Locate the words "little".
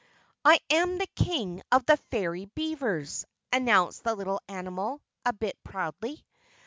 4.15-4.41